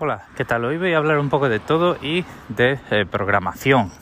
Hola, 0.00 0.26
¿qué 0.36 0.44
tal? 0.44 0.64
Hoy 0.64 0.76
voy 0.76 0.92
a 0.92 0.96
hablar 0.96 1.20
un 1.20 1.30
poco 1.30 1.48
de 1.48 1.60
todo 1.60 1.96
y 2.02 2.24
de 2.48 2.80
eh, 2.90 3.06
programación. 3.08 3.92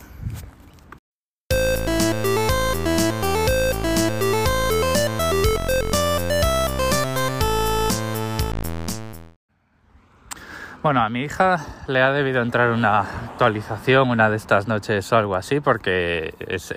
Bueno, 10.83 11.03
a 11.03 11.11
mi 11.11 11.25
hija 11.25 11.59
le 11.87 12.01
ha 12.01 12.11
debido 12.11 12.41
entrar 12.41 12.71
una 12.71 13.01
actualización 13.01 14.09
una 14.09 14.31
de 14.31 14.37
estas 14.39 14.67
noches 14.67 15.13
o 15.13 15.17
algo 15.19 15.37
así, 15.37 15.61
porque 15.61 16.35
es, 16.39 16.73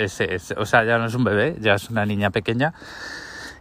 o 0.58 0.66
sea, 0.66 0.84
ya 0.84 0.98
no 0.98 1.06
es 1.06 1.16
un 1.16 1.24
bebé, 1.24 1.56
ya 1.62 1.76
es 1.76 1.90
una 1.90 2.06
niña 2.06 2.32
pequeña 2.32 2.74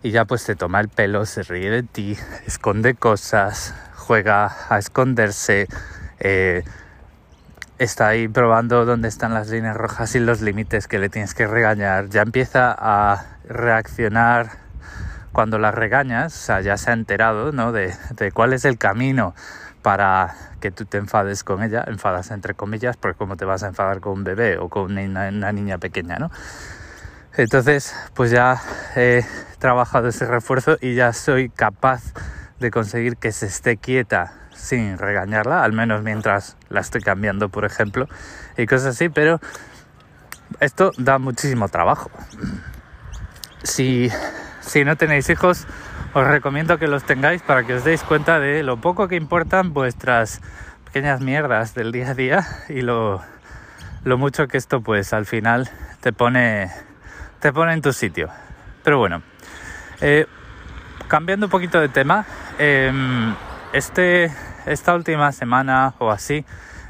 y 0.02 0.10
ya 0.10 0.24
pues 0.24 0.44
te 0.44 0.56
toma 0.56 0.80
el 0.80 0.88
pelo, 0.88 1.24
se 1.26 1.44
ríe 1.44 1.70
de 1.70 1.84
ti, 1.84 2.16
esconde 2.44 2.94
cosas, 2.94 3.72
juega 4.04 4.54
a 4.68 4.78
esconderse, 4.78 5.66
eh, 6.20 6.62
está 7.78 8.08
ahí 8.08 8.28
probando 8.28 8.84
dónde 8.84 9.08
están 9.08 9.32
las 9.32 9.48
líneas 9.48 9.76
rojas 9.76 10.14
y 10.14 10.20
los 10.20 10.42
límites 10.42 10.86
que 10.86 10.98
le 10.98 11.08
tienes 11.08 11.34
que 11.34 11.46
regañar, 11.46 12.10
ya 12.10 12.22
empieza 12.22 12.74
a 12.78 13.24
reaccionar 13.48 14.50
cuando 15.32 15.58
la 15.58 15.70
regañas, 15.70 16.34
o 16.34 16.38
sea, 16.38 16.60
ya 16.60 16.76
se 16.76 16.90
ha 16.90 16.92
enterado 16.92 17.50
¿no? 17.52 17.72
de, 17.72 17.94
cuál 18.34 18.52
es 18.52 18.64
el 18.66 18.76
camino 18.76 19.34
para 19.82 20.34
que 20.60 20.70
tú 20.70 20.84
te 20.84 20.98
enfades 20.98 21.42
con 21.42 21.62
ella, 21.62 21.84
enfadas 21.86 22.30
entre 22.30 22.54
comillas, 22.54 22.96
porque 22.98 23.16
como 23.16 23.36
te 23.36 23.44
vas 23.46 23.62
a 23.62 23.68
enfadar 23.68 24.00
con 24.00 24.12
un 24.12 24.24
bebé 24.24 24.58
o 24.58 24.68
con 24.68 24.96
una, 24.96 25.28
una 25.28 25.52
niña 25.52 25.78
pequeña, 25.78 26.18
¿no? 26.18 26.30
Entonces, 27.36 27.94
pues 28.14 28.30
ya 28.30 28.62
he 28.94 29.24
trabajado 29.58 30.08
ese 30.08 30.24
refuerzo 30.24 30.76
y 30.80 30.94
ya 30.94 31.12
soy 31.12 31.48
capaz 31.48 32.02
de 32.64 32.70
conseguir 32.70 33.18
que 33.18 33.30
se 33.30 33.44
esté 33.44 33.76
quieta 33.76 34.32
sin 34.54 34.96
regañarla, 34.96 35.62
al 35.62 35.74
menos 35.74 36.02
mientras 36.02 36.56
la 36.70 36.80
estoy 36.80 37.02
cambiando, 37.02 37.50
por 37.50 37.66
ejemplo, 37.66 38.08
y 38.56 38.64
cosas 38.64 38.96
así, 38.96 39.10
pero 39.10 39.38
esto 40.60 40.90
da 40.96 41.18
muchísimo 41.18 41.68
trabajo. 41.68 42.10
Si, 43.64 44.10
si 44.60 44.82
no 44.82 44.96
tenéis 44.96 45.28
hijos, 45.28 45.66
os 46.14 46.26
recomiendo 46.26 46.78
que 46.78 46.86
los 46.86 47.04
tengáis 47.04 47.42
para 47.42 47.64
que 47.64 47.74
os 47.74 47.84
deis 47.84 48.02
cuenta 48.02 48.40
de 48.40 48.62
lo 48.62 48.80
poco 48.80 49.08
que 49.08 49.16
importan 49.16 49.74
vuestras 49.74 50.40
pequeñas 50.86 51.20
mierdas 51.20 51.74
del 51.74 51.92
día 51.92 52.10
a 52.10 52.14
día 52.14 52.46
y 52.70 52.80
lo, 52.80 53.20
lo 54.04 54.16
mucho 54.16 54.48
que 54.48 54.56
esto 54.56 54.80
pues 54.80 55.12
al 55.12 55.26
final 55.26 55.68
te 56.00 56.14
pone, 56.14 56.70
te 57.40 57.52
pone 57.52 57.74
en 57.74 57.82
tu 57.82 57.92
sitio. 57.92 58.30
Pero 58.82 58.98
bueno, 58.98 59.22
eh, 60.00 60.26
cambiando 61.08 61.46
un 61.46 61.50
poquito 61.50 61.80
de 61.80 61.88
tema, 61.88 62.26
eh, 62.58 62.92
este, 63.72 64.30
esta 64.66 64.94
última 64.94 65.32
semana 65.32 65.94
o 65.98 66.10
así 66.10 66.44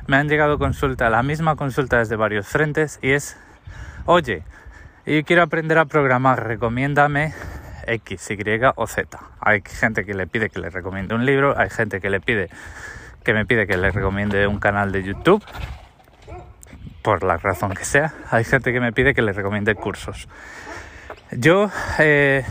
me 0.06 0.16
han 0.16 0.28
llegado 0.28 0.58
consulta, 0.58 1.08
la 1.10 1.22
misma 1.22 1.56
consulta 1.56 1.98
desde 1.98 2.16
varios 2.16 2.46
frentes 2.46 2.98
y 3.02 3.12
es, 3.12 3.36
oye, 4.06 4.42
yo 5.06 5.24
quiero 5.24 5.42
aprender 5.42 5.78
a 5.78 5.86
programar, 5.86 6.46
recomiéndame 6.46 7.34
X, 7.86 8.30
Y 8.30 8.36
o 8.76 8.86
Z. 8.86 9.18
Hay 9.40 9.62
gente 9.64 10.04
que 10.04 10.14
le 10.14 10.26
pide 10.26 10.50
que 10.50 10.60
le 10.60 10.70
recomiende 10.70 11.14
un 11.14 11.26
libro, 11.26 11.58
hay 11.58 11.70
gente 11.70 12.00
que 12.00 12.10
le 12.10 12.20
pide 12.20 12.50
que 13.22 13.32
me 13.32 13.46
pide 13.46 13.66
que 13.66 13.78
le 13.78 13.90
recomiende 13.90 14.46
un 14.46 14.58
canal 14.58 14.92
de 14.92 15.02
YouTube, 15.02 15.42
por 17.02 17.22
la 17.22 17.38
razón 17.38 17.74
que 17.74 17.84
sea. 17.84 18.12
Hay 18.30 18.44
gente 18.44 18.72
que 18.72 18.80
me 18.80 18.92
pide 18.92 19.14
que 19.14 19.22
le 19.22 19.32
recomiende 19.32 19.74
cursos. 19.74 20.28
Yo 21.30 21.70
eh, 21.98 22.44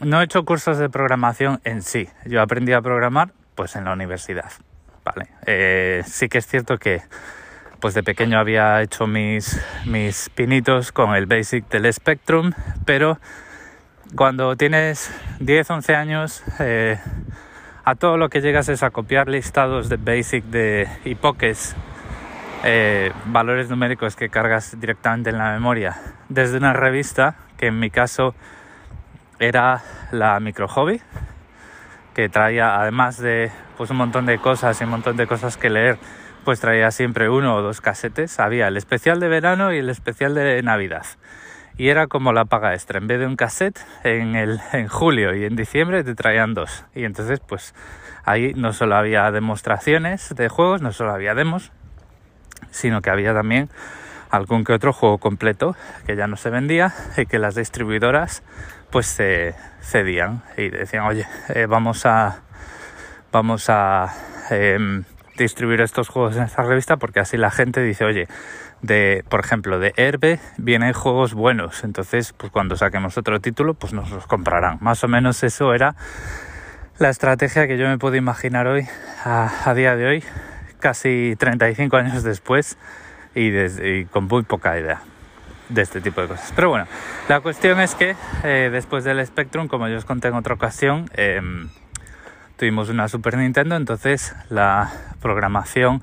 no 0.00 0.20
he 0.20 0.24
hecho 0.24 0.44
cursos 0.44 0.78
de 0.78 0.88
programación 0.88 1.60
en 1.64 1.82
sí. 1.82 2.08
Yo 2.24 2.42
aprendí 2.42 2.72
a 2.72 2.82
programar 2.82 3.32
pues 3.54 3.76
en 3.76 3.84
la 3.84 3.92
universidad. 3.92 4.50
Vale. 5.04 5.28
Eh, 5.46 6.02
sí 6.06 6.28
que 6.28 6.38
es 6.38 6.46
cierto 6.46 6.78
que 6.78 7.02
pues 7.80 7.94
de 7.94 8.02
pequeño 8.02 8.38
había 8.38 8.82
hecho 8.82 9.06
mis, 9.06 9.60
mis 9.84 10.30
pinitos 10.30 10.92
con 10.92 11.14
el 11.14 11.26
Basic 11.26 11.68
del 11.68 11.92
Spectrum, 11.92 12.52
pero 12.84 13.18
cuando 14.14 14.56
tienes 14.56 15.10
10, 15.40 15.70
11 15.70 15.94
años, 15.94 16.42
eh, 16.58 16.98
a 17.84 17.94
todo 17.94 18.16
lo 18.16 18.28
que 18.28 18.40
llegas 18.40 18.68
es 18.68 18.82
a 18.82 18.90
copiar 18.90 19.28
listados 19.28 19.88
de 19.88 19.96
Basic 19.96 20.44
de 20.44 20.88
Hipokes, 21.04 21.74
eh, 22.64 23.12
valores 23.26 23.68
numéricos 23.68 24.16
que 24.16 24.28
cargas 24.28 24.80
directamente 24.80 25.30
en 25.30 25.38
la 25.38 25.52
memoria, 25.52 26.00
desde 26.28 26.56
una 26.56 26.72
revista 26.72 27.36
que 27.58 27.66
en 27.68 27.78
mi 27.78 27.90
caso 27.90 28.34
era 29.38 29.82
la 30.12 30.38
Micro 30.40 30.68
Hobby, 30.68 31.00
que 32.14 32.28
traía 32.28 32.80
además 32.80 33.18
de 33.18 33.50
pues 33.76 33.90
un 33.90 33.98
montón 33.98 34.26
de 34.26 34.38
cosas 34.38 34.80
y 34.80 34.84
un 34.84 34.90
montón 34.90 35.16
de 35.16 35.26
cosas 35.26 35.56
que 35.56 35.70
leer, 35.70 35.98
pues 36.44 36.60
traía 36.60 36.90
siempre 36.90 37.28
uno 37.28 37.56
o 37.56 37.62
dos 37.62 37.80
casetes. 37.80 38.40
Había 38.40 38.68
el 38.68 38.76
especial 38.76 39.20
de 39.20 39.28
verano 39.28 39.72
y 39.72 39.78
el 39.78 39.90
especial 39.90 40.34
de 40.34 40.62
Navidad 40.62 41.06
y 41.78 41.88
era 41.88 42.06
como 42.06 42.32
la 42.32 42.44
paga 42.46 42.72
extra. 42.72 42.98
En 42.98 43.06
vez 43.06 43.18
de 43.20 43.26
un 43.26 43.36
cassette, 43.36 43.78
en, 44.04 44.34
el, 44.34 44.60
en 44.72 44.88
julio 44.88 45.34
y 45.34 45.44
en 45.44 45.56
diciembre 45.56 46.04
te 46.04 46.14
traían 46.14 46.54
dos. 46.54 46.84
Y 46.94 47.04
entonces, 47.04 47.40
pues 47.40 47.74
ahí 48.24 48.54
no 48.54 48.72
solo 48.72 48.96
había 48.96 49.30
demostraciones 49.30 50.34
de 50.34 50.48
juegos, 50.48 50.82
no 50.82 50.92
solo 50.92 51.12
había 51.12 51.34
demos, 51.34 51.72
sino 52.70 53.02
que 53.02 53.10
había 53.10 53.34
también 53.34 53.68
algún 54.30 54.64
que 54.64 54.72
otro 54.72 54.92
juego 54.92 55.18
completo 55.18 55.76
que 56.06 56.16
ya 56.16 56.26
no 56.26 56.36
se 56.36 56.50
vendía 56.50 56.92
y 57.16 57.26
que 57.26 57.38
las 57.38 57.54
distribuidoras 57.54 58.42
pues 58.90 59.06
se 59.06 59.54
cedían 59.80 60.42
y 60.56 60.68
decían, 60.68 61.04
oye, 61.04 61.26
eh, 61.48 61.66
vamos 61.66 62.06
a 62.06 62.40
vamos 63.32 63.68
a 63.68 64.14
eh, 64.50 65.02
distribuir 65.36 65.80
estos 65.80 66.08
juegos 66.08 66.36
en 66.36 66.44
esta 66.44 66.62
revista 66.62 66.96
porque 66.96 67.20
así 67.20 67.36
la 67.36 67.50
gente 67.50 67.82
dice, 67.82 68.04
oye, 68.04 68.28
de, 68.82 69.24
por 69.28 69.40
ejemplo, 69.40 69.78
de 69.78 69.92
Herbe 69.96 70.38
vienen 70.58 70.92
juegos 70.92 71.34
buenos, 71.34 71.84
entonces 71.84 72.32
pues 72.32 72.52
cuando 72.52 72.76
saquemos 72.76 73.18
otro 73.18 73.40
título 73.40 73.74
pues 73.74 73.92
nos 73.92 74.10
los 74.10 74.26
comprarán. 74.26 74.78
Más 74.80 75.02
o 75.04 75.08
menos 75.08 75.42
eso 75.42 75.74
era 75.74 75.96
la 76.98 77.10
estrategia 77.10 77.66
que 77.66 77.76
yo 77.76 77.88
me 77.88 77.98
puedo 77.98 78.16
imaginar 78.16 78.66
hoy, 78.66 78.86
a, 79.24 79.72
día 79.74 79.96
de 79.96 80.06
hoy, 80.06 80.24
casi 80.78 81.34
35 81.38 81.96
años 81.96 82.22
después 82.22 82.78
y, 83.34 84.04
con 84.06 84.24
muy 84.24 84.44
poca 84.44 84.78
idea 84.78 85.02
de 85.68 85.82
este 85.82 86.00
tipo 86.00 86.20
de 86.20 86.28
cosas. 86.28 86.52
Pero 86.54 86.70
bueno, 86.70 86.86
la 87.28 87.40
cuestión 87.40 87.80
es 87.80 87.94
que 87.94 88.16
eh, 88.44 88.68
después 88.70 89.04
del 89.04 89.24
Spectrum, 89.24 89.68
como 89.68 89.88
yo 89.88 89.96
os 89.96 90.04
conté 90.04 90.28
en 90.28 90.34
otra 90.34 90.54
ocasión, 90.54 91.10
eh, 91.14 91.40
tuvimos 92.56 92.88
una 92.88 93.08
Super 93.08 93.36
Nintendo, 93.36 93.76
entonces 93.76 94.34
la 94.48 94.90
programación 95.20 96.02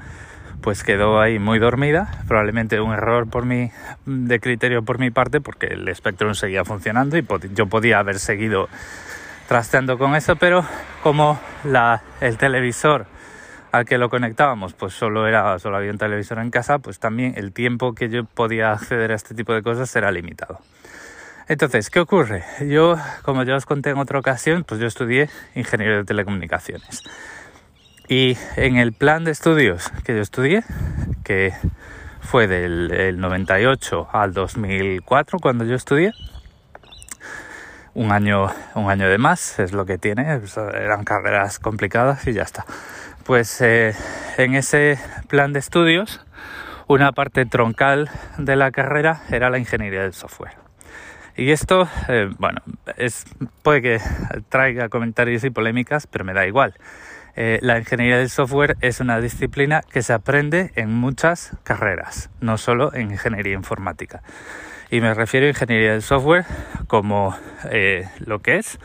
pues 0.62 0.84
quedó 0.84 1.20
ahí 1.20 1.40
muy 1.40 1.60
dormida, 1.60 2.24
probablemente 2.28 2.80
un 2.80 2.94
error 2.94 3.30
por 3.30 3.46
mi, 3.46 3.72
de 4.06 4.40
criterio 4.40 4.84
por 4.84 4.98
mi 4.98 5.12
parte, 5.12 5.42
porque 5.42 5.68
el 5.68 5.94
Spectrum 5.94 6.36
seguía 6.36 6.64
funcionando 6.64 7.18
y 7.18 7.26
yo 7.54 7.66
podía 7.68 8.00
haber 8.00 8.18
seguido 8.18 8.70
trasteando 9.50 9.98
con 9.98 10.16
eso, 10.16 10.38
pero 10.38 10.66
como 11.04 11.38
el 12.22 12.38
televisor 12.38 13.08
al 13.74 13.86
que 13.86 13.98
lo 13.98 14.08
conectábamos, 14.08 14.74
pues 14.74 14.94
solo 14.94 15.28
era, 15.28 15.58
solo 15.58 15.78
había 15.78 15.90
un 15.90 15.98
televisor 15.98 16.38
en 16.38 16.52
casa, 16.52 16.78
pues 16.78 17.00
también 17.00 17.34
el 17.38 17.54
tiempo 17.54 17.94
que 17.94 18.08
yo 18.08 18.24
podía 18.24 18.72
acceder 18.72 19.12
a 19.12 19.16
este 19.16 19.34
tipo 19.34 19.52
de 19.52 19.64
cosas 19.64 19.94
era 19.96 20.12
limitado. 20.12 20.60
Entonces, 21.48 21.90
¿qué 21.90 22.00
ocurre? 22.00 22.44
Yo, 22.70 22.98
como 23.24 23.42
ya 23.42 23.56
os 23.56 23.66
conté 23.66 23.90
en 23.90 23.98
otra 23.98 24.20
ocasión, 24.20 24.64
pues 24.64 24.80
yo 24.80 24.86
estudié 24.86 25.28
ingeniería 25.56 25.98
de 25.98 26.04
telecomunicaciones. 26.04 27.02
Y 28.08 28.38
en 28.58 28.78
el 28.78 28.94
plan 28.94 29.24
de 29.24 29.32
estudios 29.32 29.90
que 30.04 30.14
yo 30.14 30.22
estudié, 30.22 30.64
que 31.24 31.52
fue 32.22 32.46
del 32.48 33.20
98 33.20 34.08
al 34.14 34.34
2004 34.34 35.40
cuando 35.40 35.66
yo 35.66 35.74
estudié, 35.74 36.14
un 37.96 38.12
año, 38.12 38.52
un 38.76 38.90
año 38.92 39.10
de 39.10 39.18
más 39.18 39.58
es 39.58 39.74
lo 39.74 39.86
que 39.88 39.98
tiene, 39.98 40.40
eran 40.76 41.04
carreras 41.04 41.58
complicadas 41.58 42.28
y 42.28 42.34
ya 42.34 42.44
está. 42.44 42.66
Pues 43.26 43.62
eh, 43.62 43.96
en 44.38 44.54
ese 44.54 45.00
plan 45.30 45.54
de 45.54 45.60
estudios, 45.60 46.20
una 46.88 47.14
parte 47.14 47.46
troncal 47.46 48.10
de 48.38 48.58
la 48.58 48.72
carrera 48.72 49.22
era 49.32 49.50
la 49.50 49.60
ingeniería 49.60 50.02
del 50.02 50.14
software. 50.14 50.52
Y 51.38 51.52
esto, 51.52 51.88
eh, 52.10 52.30
bueno, 52.38 52.60
es, 52.98 53.24
puede 53.62 53.82
que 53.82 54.00
traiga 54.50 54.90
comentarios 54.90 55.46
y 55.46 55.52
polémicas, 55.52 56.06
pero 56.06 56.26
me 56.26 56.34
da 56.34 56.46
igual. 56.46 56.74
Eh, 57.38 57.60
la 57.62 57.80
ingeniería 57.80 58.18
del 58.18 58.30
software 58.30 58.76
es 58.82 59.00
una 59.00 59.22
disciplina 59.22 59.84
que 59.90 60.02
se 60.02 60.12
aprende 60.12 60.74
en 60.76 60.94
muchas 60.94 61.56
carreras, 61.64 62.30
no 62.42 62.58
solo 62.58 62.94
en 62.94 63.12
ingeniería 63.12 63.54
informática. 63.54 64.22
Y 64.92 65.00
me 65.00 65.14
refiero 65.14 65.46
a 65.46 65.50
ingeniería 65.50 65.94
del 65.94 66.02
software 66.02 66.46
como 66.88 67.36
lo 68.20 68.40
que 68.40 68.58
es, 68.58 68.78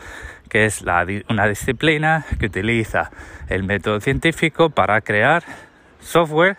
que 0.49 0.65
es 0.65 0.83
una 1.29 1.47
disciplina 1.47 2.25
que 2.39 2.47
utiliza 2.47 3.11
el 3.47 3.63
método 3.63 4.01
científico 4.01 4.69
para 4.69 4.99
crear 5.01 5.43
software 6.01 6.57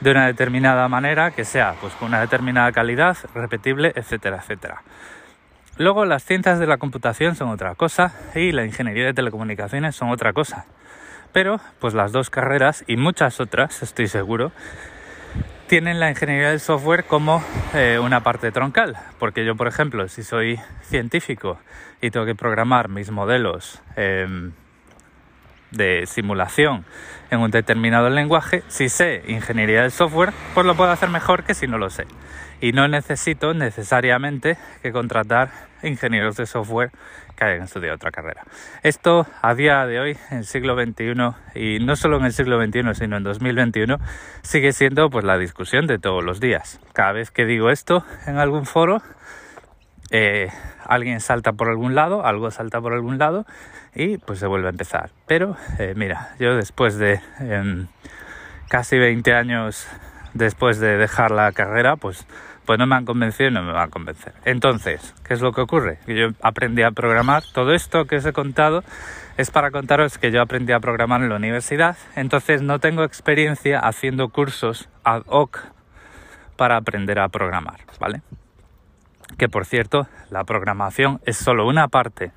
de 0.00 0.10
una 0.10 0.26
determinada 0.26 0.88
manera 0.88 1.30
que 1.32 1.44
sea 1.44 1.74
pues 1.80 1.92
con 1.94 2.08
una 2.08 2.20
determinada 2.20 2.72
calidad, 2.72 3.16
repetible, 3.34 3.92
etcétera, 3.94 4.38
etcétera. 4.38 4.82
Luego 5.76 6.04
las 6.04 6.24
ciencias 6.24 6.58
de 6.58 6.66
la 6.66 6.78
computación 6.78 7.36
son 7.36 7.50
otra 7.50 7.74
cosa 7.74 8.12
y 8.34 8.52
la 8.52 8.64
ingeniería 8.64 9.06
de 9.06 9.14
telecomunicaciones 9.14 9.94
son 9.94 10.10
otra 10.10 10.32
cosa. 10.32 10.66
Pero, 11.32 11.60
pues 11.78 11.94
las 11.94 12.10
dos 12.10 12.30
carreras 12.30 12.84
y 12.86 12.96
muchas 12.96 13.38
otras, 13.38 13.82
estoy 13.82 14.08
seguro, 14.08 14.50
tienen 15.68 16.00
la 16.00 16.08
ingeniería 16.10 16.50
del 16.50 16.60
software 16.60 17.04
como 17.04 17.44
eh, 17.74 18.00
una 18.02 18.22
parte 18.22 18.50
troncal. 18.50 18.96
Porque 19.18 19.44
yo, 19.44 19.54
por 19.54 19.68
ejemplo, 19.68 20.08
si 20.08 20.22
soy 20.22 20.58
científico 20.82 21.60
y 22.00 22.10
tengo 22.10 22.26
que 22.26 22.34
programar 22.34 22.88
mis 22.88 23.10
modelos 23.10 23.80
em, 23.94 24.52
de 25.70 26.06
simulación 26.06 26.84
en 27.30 27.40
un 27.40 27.50
determinado 27.50 28.08
lenguaje, 28.08 28.62
si 28.68 28.88
sé 28.88 29.22
ingeniería 29.28 29.82
del 29.82 29.92
software, 29.92 30.32
pues 30.54 30.66
lo 30.66 30.74
puedo 30.74 30.90
hacer 30.90 31.10
mejor 31.10 31.44
que 31.44 31.54
si 31.54 31.66
no 31.66 31.78
lo 31.78 31.90
sé. 31.90 32.06
Y 32.60 32.72
no 32.72 32.88
necesito 32.88 33.54
necesariamente 33.54 34.56
que 34.82 34.92
contratar 34.92 35.50
ingenieros 35.82 36.36
de 36.36 36.46
software 36.46 36.90
que 37.36 37.44
hayan 37.44 37.62
estudiado 37.62 37.94
otra 37.94 38.10
carrera. 38.10 38.42
Esto 38.82 39.26
a 39.42 39.54
día 39.54 39.86
de 39.86 40.00
hoy, 40.00 40.18
en 40.30 40.38
el 40.38 40.44
siglo 40.44 40.74
XXI, 40.74 41.12
y 41.54 41.78
no 41.78 41.94
solo 41.94 42.16
en 42.16 42.24
el 42.24 42.32
siglo 42.32 42.60
XXI, 42.60 42.94
sino 42.94 43.16
en 43.16 43.22
2021, 43.22 43.98
sigue 44.42 44.72
siendo 44.72 45.08
pues 45.08 45.24
la 45.24 45.38
discusión 45.38 45.86
de 45.86 45.98
todos 45.98 46.24
los 46.24 46.40
días. 46.40 46.80
Cada 46.94 47.12
vez 47.12 47.30
que 47.30 47.44
digo 47.44 47.70
esto 47.70 48.04
en 48.26 48.38
algún 48.38 48.66
foro, 48.66 49.02
eh, 50.10 50.48
alguien 50.84 51.20
salta 51.20 51.52
por 51.52 51.68
algún 51.68 51.94
lado, 51.94 52.26
algo 52.26 52.50
salta 52.50 52.80
por 52.80 52.92
algún 52.92 53.18
lado 53.18 53.46
y 53.94 54.18
pues 54.18 54.40
se 54.40 54.48
vuelve 54.48 54.66
a 54.66 54.70
empezar. 54.70 55.10
Pero 55.28 55.56
eh, 55.78 55.92
mira, 55.94 56.34
yo 56.40 56.56
después 56.56 56.98
de 56.98 57.20
em, 57.38 57.86
casi 58.68 58.98
20 58.98 59.32
años 59.34 59.86
después 60.34 60.78
de 60.78 60.96
dejar 60.96 61.30
la 61.30 61.52
carrera, 61.52 61.96
pues, 61.96 62.26
pues 62.68 62.78
no 62.78 62.86
me 62.86 62.96
han 62.96 63.06
convencido 63.06 63.48
y 63.48 63.52
no 63.54 63.62
me 63.62 63.72
van 63.72 63.88
a 63.88 63.90
convencer. 63.90 64.34
Entonces, 64.44 65.14
¿qué 65.26 65.32
es 65.32 65.40
lo 65.40 65.52
que 65.52 65.62
ocurre? 65.62 66.00
Que 66.04 66.14
yo 66.14 66.26
aprendí 66.42 66.82
a 66.82 66.90
programar. 66.90 67.42
Todo 67.54 67.72
esto 67.72 68.04
que 68.04 68.16
os 68.16 68.26
he 68.26 68.34
contado 68.34 68.84
es 69.38 69.50
para 69.50 69.70
contaros 69.70 70.18
que 70.18 70.30
yo 70.30 70.42
aprendí 70.42 70.74
a 70.74 70.78
programar 70.78 71.22
en 71.22 71.30
la 71.30 71.36
universidad, 71.36 71.96
entonces 72.14 72.60
no 72.60 72.78
tengo 72.78 73.04
experiencia 73.04 73.78
haciendo 73.78 74.28
cursos 74.28 74.90
ad 75.02 75.22
hoc 75.28 75.60
para 76.58 76.76
aprender 76.76 77.20
a 77.20 77.30
programar, 77.30 77.78
¿vale? 78.00 78.20
que 79.38 79.48
por 79.48 79.64
cierto, 79.64 80.06
la 80.28 80.44
programación 80.44 81.22
es 81.24 81.38
solo 81.38 81.66
una 81.66 81.88
parte 81.88 82.32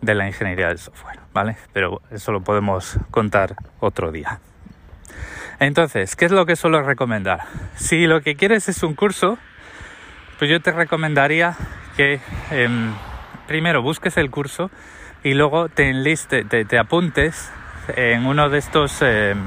de 0.00 0.14
la 0.14 0.26
ingeniería 0.26 0.68
del 0.68 0.78
software, 0.78 1.18
¿vale? 1.34 1.58
Pero 1.74 2.00
eso 2.10 2.32
lo 2.32 2.40
podemos 2.40 2.98
contar 3.10 3.54
otro 3.80 4.12
día. 4.12 4.40
Entonces, 5.60 6.16
¿qué 6.16 6.24
es 6.24 6.32
lo 6.32 6.46
que 6.46 6.56
suelo 6.56 6.82
recomendar? 6.82 7.40
Si 7.74 8.06
lo 8.06 8.22
que 8.22 8.34
quieres 8.34 8.68
es 8.68 8.82
un 8.82 8.94
curso, 8.94 9.38
pues 10.38 10.50
yo 10.50 10.60
te 10.60 10.72
recomendaría 10.72 11.56
que 11.96 12.20
em, 12.50 12.92
primero 13.46 13.82
busques 13.82 14.16
el 14.16 14.30
curso 14.30 14.70
y 15.22 15.34
luego 15.34 15.68
te 15.68 15.90
enliste, 15.90 16.44
te, 16.44 16.78
apuntes 16.78 17.50
en 17.96 18.26
uno 18.26 18.48
de 18.48 18.58
estos 18.58 19.00
em, 19.02 19.38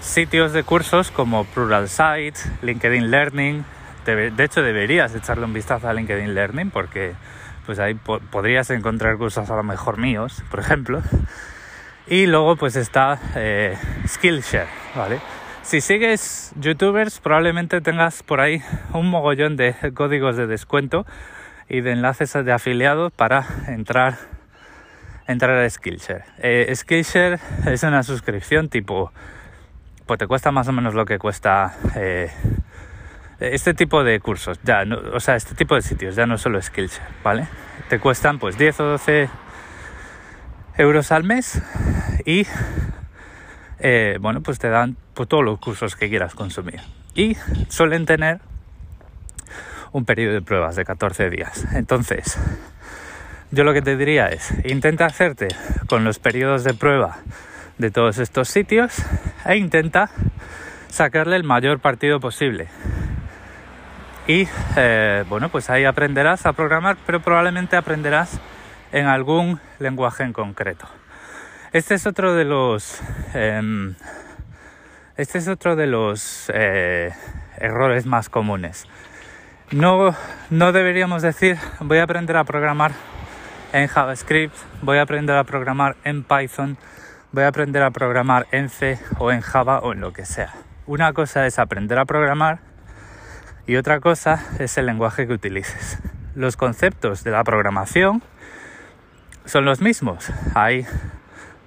sitios 0.00 0.52
de 0.52 0.62
cursos 0.62 1.10
como 1.10 1.44
Plural 1.44 1.88
Sites, 1.88 2.50
LinkedIn 2.62 3.10
Learning, 3.10 3.64
de 4.04 4.44
hecho 4.44 4.62
deberías 4.62 5.14
echarle 5.14 5.44
un 5.44 5.54
vistazo 5.54 5.88
a 5.88 5.94
LinkedIn 5.94 6.34
Learning 6.34 6.70
porque 6.70 7.14
pues 7.64 7.78
ahí 7.78 7.94
podrías 7.94 8.70
encontrar 8.70 9.16
cursos 9.16 9.48
a 9.50 9.56
lo 9.56 9.62
mejor 9.62 9.98
míos, 9.98 10.42
por 10.50 10.60
ejemplo. 10.60 11.02
Y 12.06 12.26
luego 12.26 12.56
pues 12.56 12.76
está 12.76 13.18
eh, 13.34 13.78
Skillshare, 14.06 14.68
¿vale? 14.94 15.20
Si 15.64 15.80
sigues 15.80 16.52
youtubers 16.60 17.20
probablemente 17.20 17.80
tengas 17.80 18.22
por 18.22 18.42
ahí 18.42 18.62
un 18.92 19.08
mogollón 19.08 19.56
de 19.56 19.74
códigos 19.94 20.36
de 20.36 20.46
descuento 20.46 21.06
y 21.70 21.80
de 21.80 21.92
enlaces 21.92 22.34
de 22.34 22.52
afiliados 22.52 23.10
para 23.12 23.46
entrar, 23.68 24.18
entrar 25.26 25.56
a 25.56 25.70
Skillshare. 25.70 26.24
Eh, 26.36 26.70
Skillshare 26.74 27.38
es 27.64 27.82
una 27.82 28.02
suscripción 28.02 28.68
tipo, 28.68 29.10
pues 30.04 30.18
te 30.18 30.26
cuesta 30.26 30.52
más 30.52 30.68
o 30.68 30.72
menos 30.72 30.92
lo 30.94 31.06
que 31.06 31.18
cuesta... 31.18 31.74
Eh, 31.96 32.30
este 33.40 33.72
tipo 33.72 34.04
de 34.04 34.20
cursos, 34.20 34.60
ya, 34.62 34.84
o 35.12 35.18
sea, 35.18 35.34
este 35.34 35.54
tipo 35.54 35.74
de 35.74 35.82
sitios, 35.82 36.14
ya 36.14 36.26
no 36.26 36.36
solo 36.36 36.60
Skillshare, 36.60 37.08
¿vale? 37.24 37.48
Te 37.88 37.98
cuestan 37.98 38.38
pues 38.38 38.58
10 38.58 38.80
o 38.80 38.84
12 38.84 39.30
euros 40.76 41.10
al 41.10 41.24
mes 41.24 41.62
y 42.26 42.46
eh, 43.78 44.18
bueno, 44.20 44.40
pues 44.42 44.58
te 44.58 44.68
dan 44.68 44.96
pues, 45.14 45.28
todos 45.28 45.44
los 45.44 45.58
cursos 45.58 45.96
que 45.96 46.08
quieras 46.08 46.34
consumir. 46.34 46.80
Y 47.14 47.36
suelen 47.68 48.06
tener 48.06 48.40
un 49.92 50.04
periodo 50.04 50.34
de 50.34 50.42
pruebas 50.42 50.76
de 50.76 50.84
14 50.84 51.30
días. 51.30 51.66
Entonces, 51.74 52.38
yo 53.50 53.64
lo 53.64 53.72
que 53.72 53.82
te 53.82 53.96
diría 53.96 54.28
es, 54.28 54.52
intenta 54.64 55.06
hacerte 55.06 55.48
con 55.88 56.04
los 56.04 56.18
periodos 56.18 56.64
de 56.64 56.74
prueba 56.74 57.18
de 57.78 57.90
todos 57.90 58.18
estos 58.18 58.48
sitios 58.48 58.96
e 59.44 59.56
intenta 59.56 60.10
sacarle 60.88 61.36
el 61.36 61.44
mayor 61.44 61.80
partido 61.80 62.20
posible 62.20 62.68
y 64.26 64.48
eh, 64.76 65.24
bueno, 65.28 65.50
pues 65.50 65.68
ahí 65.68 65.84
aprenderás 65.84 66.46
a 66.46 66.52
programar, 66.54 66.96
pero 67.04 67.20
probablemente 67.20 67.76
aprenderás 67.76 68.40
en 68.92 69.06
algún 69.06 69.60
lenguaje 69.78 70.22
en 70.22 70.32
concreto. 70.32 70.86
Este 71.74 71.94
es 71.94 72.06
otro 72.06 72.34
de 72.34 72.44
los 72.44 73.02
em, 73.34 73.96
este 75.16 75.38
es 75.38 75.48
otro 75.48 75.74
de 75.74 75.88
los 75.88 76.48
eh, 76.54 77.12
errores 77.58 78.06
más 78.06 78.28
comunes. 78.28 78.86
No, 79.72 80.14
no 80.50 80.70
deberíamos 80.70 81.22
decir 81.22 81.58
voy 81.80 81.98
a 81.98 82.04
aprender 82.04 82.36
a 82.36 82.44
programar 82.44 82.92
en 83.72 83.88
JavaScript, 83.88 84.54
voy 84.82 84.98
a 84.98 85.02
aprender 85.02 85.34
a 85.34 85.42
programar 85.42 85.96
en 86.04 86.22
Python, 86.22 86.78
voy 87.32 87.42
a 87.42 87.48
aprender 87.48 87.82
a 87.82 87.90
programar 87.90 88.46
en 88.52 88.68
C 88.68 89.00
o 89.18 89.32
en 89.32 89.40
Java 89.40 89.80
o 89.80 89.92
en 89.92 90.00
lo 90.00 90.12
que 90.12 90.26
sea. 90.26 90.54
Una 90.86 91.12
cosa 91.12 91.44
es 91.44 91.58
aprender 91.58 91.98
a 91.98 92.04
programar 92.04 92.60
y 93.66 93.74
otra 93.74 93.98
cosa 93.98 94.40
es 94.60 94.78
el 94.78 94.86
lenguaje 94.86 95.26
que 95.26 95.32
utilices. 95.32 95.98
Los 96.36 96.56
conceptos 96.56 97.24
de 97.24 97.32
la 97.32 97.42
programación 97.42 98.22
son 99.44 99.64
los 99.64 99.80
mismos. 99.80 100.30
Hay 100.54 100.86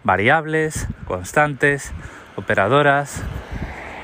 variables, 0.07 0.87
constantes, 1.05 1.91
operadoras, 2.37 3.21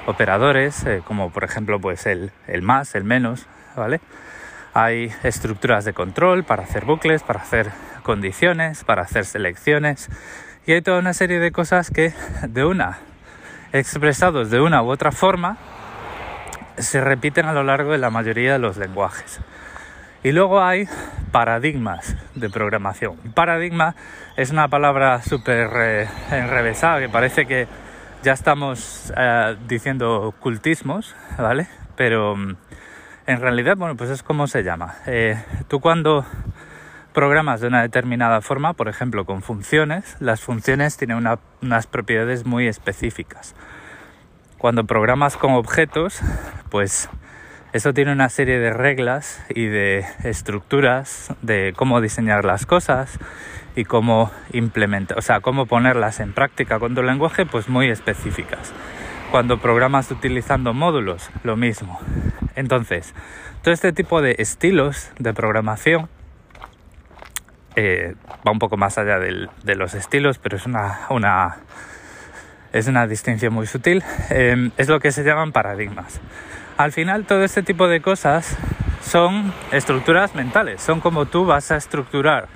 operadores, 0.05 0.85
eh, 0.85 1.01
como 1.05 1.31
por 1.31 1.45
ejemplo 1.45 1.79
pues 1.79 2.05
el, 2.05 2.31
el 2.45 2.61
más, 2.61 2.93
el 2.93 3.05
menos, 3.05 3.47
¿vale? 3.77 4.01
Hay 4.73 5.13
estructuras 5.23 5.85
de 5.85 5.93
control 5.93 6.43
para 6.43 6.63
hacer 6.63 6.83
bucles, 6.83 7.23
para 7.23 7.39
hacer 7.39 7.71
condiciones, 8.03 8.83
para 8.83 9.03
hacer 9.03 9.23
selecciones 9.23 10.09
y 10.65 10.73
hay 10.73 10.81
toda 10.81 10.99
una 10.99 11.13
serie 11.13 11.39
de 11.39 11.53
cosas 11.53 11.89
que 11.89 12.13
de 12.49 12.65
una 12.65 12.99
expresados 13.71 14.51
de 14.51 14.59
una 14.59 14.83
u 14.83 14.91
otra 14.91 15.13
forma 15.13 15.57
se 16.77 16.99
repiten 16.99 17.45
a 17.45 17.53
lo 17.53 17.63
largo 17.63 17.93
de 17.93 17.97
la 17.97 18.09
mayoría 18.09 18.53
de 18.53 18.59
los 18.59 18.75
lenguajes. 18.75 19.39
Y 20.23 20.31
luego 20.31 20.61
hay 20.63 20.87
paradigmas 21.33 22.15
de 22.33 22.49
programación. 22.49 23.17
Paradigma 23.35 23.93
es 24.37 24.51
una 24.51 24.69
palabra 24.69 25.21
súper 25.21 25.69
eh, 25.75 26.07
enrevesada 26.31 27.01
que 27.01 27.09
parece 27.09 27.45
que 27.45 27.67
ya 28.23 28.31
estamos 28.31 29.11
eh, 29.17 29.57
diciendo 29.67 30.33
cultismos, 30.39 31.13
¿vale? 31.37 31.67
Pero 31.97 32.37
mm, 32.37 32.55
en 33.27 33.41
realidad, 33.41 33.75
bueno, 33.75 33.97
pues 33.97 34.09
es 34.11 34.23
como 34.23 34.47
se 34.47 34.63
llama. 34.63 34.95
Eh, 35.07 35.43
tú 35.67 35.81
cuando 35.81 36.25
programas 37.13 37.59
de 37.59 37.67
una 37.67 37.81
determinada 37.81 38.39
forma, 38.39 38.73
por 38.73 38.87
ejemplo 38.87 39.25
con 39.25 39.41
funciones, 39.41 40.15
las 40.21 40.39
funciones 40.39 40.95
tienen 40.95 41.27
unas 41.61 41.87
propiedades 41.87 42.45
muy 42.45 42.67
específicas. 42.67 43.55
Cuando 44.57 44.85
programas 44.85 45.35
con 45.35 45.51
objetos, 45.51 46.21
pues 46.69 47.09
eso 47.73 47.91
tiene 47.93 48.11
una 48.11 48.29
serie 48.29 48.59
de 48.59 48.71
reglas 48.71 49.43
y 49.49 49.65
de 49.65 50.05
estructuras 50.23 51.33
de 51.41 51.73
cómo 51.75 52.01
diseñar 52.01 52.45
las 52.45 52.67
cosas 52.67 53.17
y 53.75 53.83
cómo 53.83 54.31
implementar, 54.51 55.17
o 55.17 55.21
sea, 55.23 55.41
cómo 55.41 55.65
ponerlas 55.65 56.19
en 56.19 56.33
práctica 56.33 56.77
con 56.77 56.93
tu 56.93 57.01
lenguaje, 57.01 57.47
pues 57.47 57.69
muy 57.69 57.89
específicas. 57.89 58.71
Cuando 59.31 59.59
programas 59.59 60.11
utilizando 60.11 60.75
módulos, 60.75 61.31
lo 61.43 61.57
mismo. 61.57 61.99
Entonces, 62.55 63.15
todo 63.63 63.73
este 63.73 63.91
tipo 63.91 64.21
de 64.21 64.35
estilos 64.37 65.11
de 65.17 65.33
programación 65.33 66.07
eh, 67.75 68.13
va 68.47 68.51
un 68.51 68.59
poco 68.59 68.77
más 68.77 68.99
allá 68.99 69.17
de 69.17 69.75
los 69.75 69.95
estilos, 69.95 70.37
pero 70.37 70.57
es 70.57 70.67
una, 70.67 71.57
es 72.71 72.87
una 72.87 73.07
distinción 73.07 73.51
muy 73.51 73.65
sutil, 73.65 74.03
em, 74.29 74.69
es 74.77 74.89
lo 74.89 74.99
que 74.99 75.11
se 75.11 75.23
llaman 75.23 75.51
paradigmas. 75.51 76.21
Al 76.77 76.91
final 76.91 77.25
todo 77.25 77.43
este 77.43 77.61
tipo 77.61 77.87
de 77.87 78.01
cosas 78.01 78.57
son 79.01 79.53
estructuras 79.71 80.33
mentales, 80.33 80.81
son 80.81 81.01
como 81.01 81.27
tú 81.27 81.45
vas 81.45 81.71
a 81.71 81.77
estructurar 81.77 82.47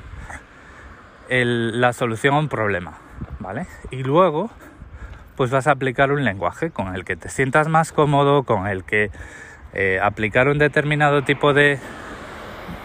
la 1.30 1.94
solución 1.94 2.34
a 2.34 2.40
un 2.40 2.50
problema, 2.50 2.98
¿vale? 3.40 3.68
Y 3.92 4.04
luego 4.04 4.50
pues 5.36 5.52
vas 5.52 5.68
a 5.68 5.72
aplicar 5.72 6.12
un 6.12 6.26
lenguaje 6.26 6.72
con 6.72 6.96
el 6.96 7.06
que 7.06 7.16
te 7.16 7.30
sientas 7.30 7.68
más 7.68 7.92
cómodo, 7.92 8.42
con 8.42 8.66
el 8.66 8.84
que 8.84 9.12
eh, 9.74 10.00
aplicar 10.02 10.48
un 10.48 10.58
determinado 10.58 11.22
tipo 11.22 11.54
de 11.54 11.80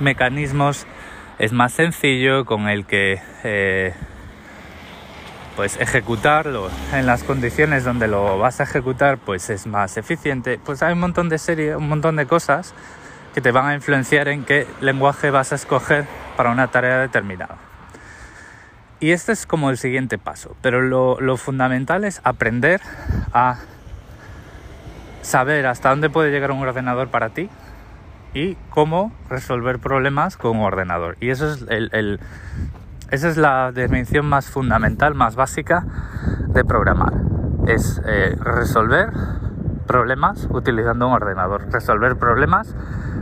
mecanismos 0.00 0.86
es 1.38 1.52
más 1.54 1.72
sencillo, 1.72 2.44
con 2.44 2.68
el 2.68 2.84
que 2.84 3.22
eh, 3.42 3.94
pues 5.56 5.78
ejecutarlo 5.78 6.70
en 6.92 7.06
las 7.06 7.24
condiciones 7.24 7.84
donde 7.84 8.08
lo 8.08 8.38
vas 8.38 8.60
a 8.60 8.64
ejecutar 8.64 9.18
pues 9.18 9.50
es 9.50 9.66
más 9.66 9.96
eficiente. 9.96 10.58
Pues 10.64 10.82
hay 10.82 10.92
un 10.94 11.00
montón 11.00 11.28
de 11.28 11.38
series 11.38 11.76
un 11.76 11.88
montón 11.88 12.16
de 12.16 12.26
cosas 12.26 12.74
que 13.34 13.40
te 13.40 13.50
van 13.50 13.66
a 13.66 13.74
influenciar 13.74 14.28
en 14.28 14.44
qué 14.44 14.66
lenguaje 14.80 15.30
vas 15.30 15.52
a 15.52 15.56
escoger 15.56 16.06
para 16.36 16.50
una 16.50 16.68
tarea 16.68 16.98
determinada. 16.98 17.56
Y 19.00 19.10
este 19.10 19.32
es 19.32 19.46
como 19.46 19.70
el 19.70 19.78
siguiente 19.78 20.18
paso 20.18 20.56
pero 20.62 20.80
lo, 20.80 21.36
fundamental 21.36 22.04
es 22.04 22.20
aprender 22.24 22.80
a 23.32 23.58
saber 25.22 25.66
hasta 25.66 25.90
dónde 25.90 26.10
puede 26.10 26.30
llegar 26.30 26.50
un 26.50 26.60
ordenador 26.60 27.08
para 27.08 27.30
ti 27.30 27.48
y 28.34 28.56
cómo 28.70 29.12
resolver 29.28 29.78
problemas 29.78 30.36
con 30.36 30.58
un 30.58 30.64
ordenador. 30.64 31.16
Y 31.20 31.30
eso 31.30 31.52
es 31.52 31.64
el 31.68 32.18
esa 33.12 33.28
es 33.28 33.36
la 33.36 33.72
definición 33.72 34.24
más 34.24 34.48
fundamental, 34.48 35.14
más 35.14 35.36
básica 35.36 35.84
de 36.48 36.64
programar. 36.64 37.12
Es 37.66 38.00
eh, 38.06 38.34
resolver 38.40 39.10
problemas 39.86 40.48
utilizando 40.50 41.08
un 41.08 41.12
ordenador, 41.12 41.70
resolver 41.70 42.16
problemas 42.16 42.74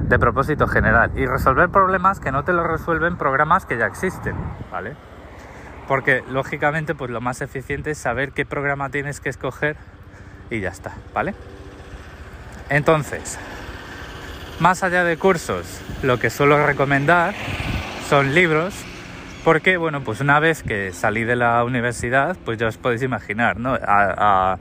de 0.09 0.17
propósito 0.21 0.69
general 0.69 1.11
y 1.17 1.27
resolver 1.27 1.71
problemas 1.71 2.21
que 2.21 2.31
no 2.31 2.45
te 2.45 2.53
lo 2.53 2.63
resuelven 2.63 3.17
programas 3.17 3.67
que 3.67 3.79
ya 3.79 3.87
existen, 3.87 4.37
¿vale? 4.71 4.95
Porque 5.89 6.23
lógicamente 6.31 6.95
pues 6.95 7.11
lo 7.11 7.21
más 7.21 7.41
eficiente 7.41 7.91
es 7.91 7.99
saber 7.99 8.31
qué 8.31 8.47
programa 8.47 8.91
tienes 8.91 9.19
que 9.19 9.29
escoger 9.29 9.77
y 10.51 10.61
ya 10.61 10.69
está, 10.69 10.93
¿vale? 11.13 11.35
Entonces, 12.69 13.41
más 14.61 14.85
allá 14.85 15.03
de 15.03 15.17
cursos, 15.17 15.83
lo 16.05 16.21
que 16.21 16.31
suelo 16.31 16.65
recomendar 16.65 17.35
son 18.09 18.35
libros 18.37 18.87
porque, 19.45 19.77
bueno, 19.77 20.03
pues 20.03 20.21
una 20.21 20.41
vez 20.41 20.63
que 20.63 20.93
salí 20.93 21.25
de 21.25 21.37
la 21.37 21.65
universidad, 21.65 22.37
pues 22.45 22.59
ya 22.59 22.67
os 22.67 22.77
podéis 22.77 23.03
imaginar, 23.03 23.59
¿no? 23.59 23.79
A, 23.81 24.59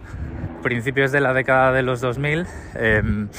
principios 0.61 1.13
de 1.13 1.21
la 1.21 1.33
década 1.33 1.71
de 1.71 1.83
los 1.83 2.01
2000, 2.01 2.45
em, 2.75 3.29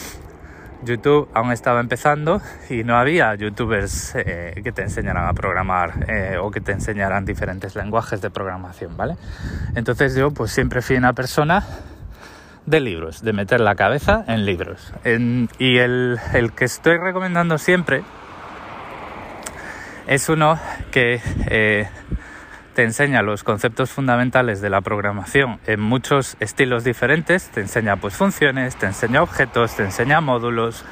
YouTube 0.83 1.29
aún 1.35 1.53
estaba 1.53 1.81
empezando 1.81 2.41
y 2.71 2.83
no 2.83 2.97
había 2.97 3.35
youtubers 3.35 4.15
eh, 4.15 4.59
que 4.65 4.73
te 4.73 4.81
enseñaran 4.81 5.29
a 5.29 5.35
programar 5.35 6.07
eh, 6.09 6.39
o 6.41 6.51
que 6.51 6.63
te 6.63 6.73
enseñaran 6.73 7.27
diferentes 7.27 7.77
lenguajes 7.77 8.23
de 8.23 8.31
programación, 8.31 8.97
¿vale? 8.97 9.17
Entonces 9.75 10.15
yo 10.15 10.31
pues 10.31 10.51
siempre 10.51 10.81
fui 10.81 10.97
una 10.97 11.13
persona 11.13 11.63
de 12.65 12.81
libros, 12.81 13.23
de 13.23 13.35
meter 13.35 13.61
la 13.61 13.75
cabeza 13.75 14.25
en 14.27 14.47
libros. 14.47 14.95
y 15.05 15.77
el 15.77 16.19
que 16.57 16.65
estoy 16.65 16.97
recomendando 16.97 17.59
siempre 17.59 18.03
es 20.07 20.29
uno 20.29 20.59
que 20.91 21.21
eh, 21.49 21.89
te 22.75 22.83
enseña 22.83 23.23
los 23.23 23.45
conceptos 23.45 23.91
fundamentales 23.91 24.61
de 24.61 24.71
la 24.71 24.81
programación 24.81 25.61
en 25.67 25.81
muchos 25.81 26.37
estilos 26.41 26.85
diferentes, 26.85 27.51
te 27.51 27.61
enseña 27.61 27.97
pues 27.97 28.15
funciones, 28.15 28.77
te 28.77 28.87
enseña 28.87 29.23
objetos, 29.23 29.77
te 29.77 29.83
enseña 29.83 30.21
módulos, 30.21 30.85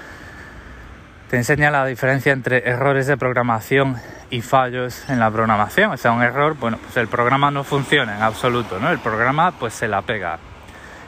te 1.30 1.36
enseña 1.36 1.70
la 1.70 1.86
diferencia 1.86 2.32
entre 2.32 2.68
errores 2.68 3.06
de 3.06 3.16
programación 3.16 3.96
y 4.30 4.40
fallos 4.40 5.08
en 5.08 5.20
la 5.20 5.30
programación. 5.30 5.92
O 5.92 5.96
sea, 5.96 6.12
un 6.12 6.22
error, 6.22 6.56
bueno, 6.58 6.78
pues 6.82 6.96
el 6.96 7.08
programa 7.08 7.50
no 7.50 7.64
funciona 7.64 8.16
en 8.16 8.22
absoluto, 8.22 8.78
¿no? 8.78 8.90
El 8.90 8.98
programa 8.98 9.52
pues 9.52 9.74
se 9.74 9.88
la 9.88 10.02
pega. 10.02 10.38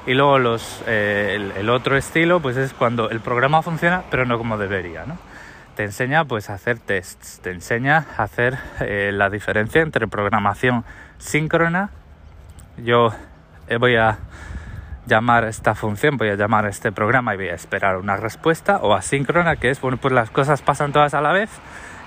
Y 0.07 0.15
luego 0.15 0.39
los, 0.39 0.83
eh, 0.87 1.33
el, 1.37 1.53
el, 1.53 1.69
otro 1.71 1.97
estilo 1.97 2.41
pues 2.41 2.57
es 2.57 2.73
cuando 2.73 3.11
el 3.11 3.21
programa 3.21 3.61
funciona 3.61 4.03
pero 4.11 4.25
no 4.25 4.39
como 4.39 4.57
debería, 4.57 5.05
¿no? 5.05 5.19
Te 5.81 5.85
enseña 5.85 6.27
pues 6.27 6.51
a 6.51 6.53
hacer 6.53 6.79
tests, 6.79 7.41
te 7.41 7.53
enseña 7.53 8.05
a 8.19 8.25
hacer 8.25 8.59
eh, 8.81 9.13
la 9.15 9.31
diferencia 9.31 9.81
entre 9.81 10.07
programación 10.09 10.85
síncrona. 11.17 11.89
Yo 12.77 13.15
eh, 13.67 13.79
voy 13.79 13.97
a 13.97 14.19
llamar 15.07 15.45
esta 15.45 15.75
función, 15.75 16.19
voy 16.19 16.29
a 16.29 16.35
llamar 16.35 16.67
este 16.67 16.93
programa 16.93 17.33
y 17.33 17.39
voy 17.39 17.49
a 17.49 17.55
esperar 17.55 17.97
una 17.97 18.19
respuesta 18.19 18.77
o 18.83 18.93
asíncrona, 18.93 19.57
que 19.57 19.71
es, 19.71 19.81
bueno, 19.81 19.97
pues 19.97 20.13
las 20.13 20.29
cosas 20.29 20.61
pasan 20.61 20.93
todas 20.93 21.15
a 21.15 21.23
la 21.23 21.33
vez 21.33 21.49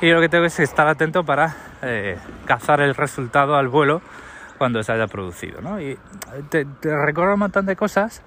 y 0.02 0.12
lo 0.12 0.22
que 0.22 0.30
tengo 0.30 0.46
es 0.46 0.60
estar 0.60 0.88
atento 0.88 1.24
para 1.24 1.56
eh, 1.82 2.20
cazar 2.46 2.80
el 2.80 2.94
resultado 2.94 3.56
al 3.56 3.70
vuelo 3.70 4.04
cuando 4.60 4.84
se 4.84 4.92
haya 4.92 5.08
producido, 5.08 5.62
¿no? 5.62 5.82
Y 5.82 5.98
te, 6.52 6.66
te 6.66 6.90
un 6.90 7.40
montón 7.40 7.66
de 7.66 7.76
cosas 7.76 8.22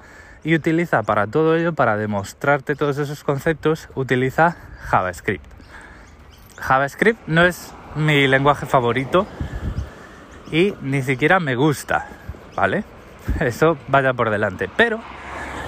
y 0.45 0.55
utiliza 0.55 1.03
para 1.03 1.27
todo 1.27 1.57
ello, 1.57 1.73
para 1.73 1.97
demostrarte 1.97 2.75
todos 2.75 2.99
esos 2.99 3.25
conceptos, 3.25 3.89
utiliza 3.95 4.57
JavaScript. 4.81 5.45
JavaScript 6.59 7.21
no 7.27 7.45
es 7.45 7.73
mi 7.95 8.27
lenguaje 8.29 8.67
favorito 8.67 9.27
y 10.53 10.75
ni 10.83 11.03
siquiera 11.03 11.41
me 11.41 11.55
gusta, 11.55 12.07
¿vale? 12.55 12.85
Eso 13.41 13.77
vaya 13.89 14.13
por 14.13 14.31
delante. 14.31 14.71
Pero 14.77 15.01